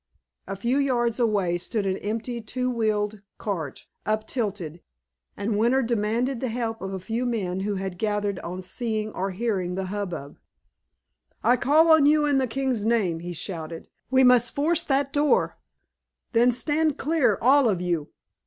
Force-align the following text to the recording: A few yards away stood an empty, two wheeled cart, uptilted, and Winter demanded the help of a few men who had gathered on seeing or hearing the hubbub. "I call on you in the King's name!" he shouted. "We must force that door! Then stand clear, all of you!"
A 0.47 0.55
few 0.55 0.79
yards 0.79 1.19
away 1.19 1.59
stood 1.59 1.85
an 1.85 1.97
empty, 1.97 2.41
two 2.41 2.71
wheeled 2.71 3.21
cart, 3.37 3.85
uptilted, 4.03 4.81
and 5.37 5.59
Winter 5.59 5.83
demanded 5.83 6.39
the 6.39 6.47
help 6.49 6.81
of 6.81 6.91
a 6.91 6.97
few 6.99 7.23
men 7.23 7.59
who 7.59 7.75
had 7.75 7.99
gathered 7.99 8.39
on 8.39 8.63
seeing 8.63 9.11
or 9.13 9.29
hearing 9.29 9.75
the 9.75 9.83
hubbub. 9.93 10.39
"I 11.43 11.55
call 11.55 11.89
on 11.91 12.07
you 12.07 12.25
in 12.25 12.39
the 12.39 12.47
King's 12.47 12.83
name!" 12.83 13.19
he 13.19 13.33
shouted. 13.33 13.89
"We 14.09 14.23
must 14.23 14.55
force 14.55 14.81
that 14.85 15.13
door! 15.13 15.59
Then 16.33 16.51
stand 16.51 16.97
clear, 16.97 17.37
all 17.39 17.69
of 17.69 17.79
you!" 17.79 18.09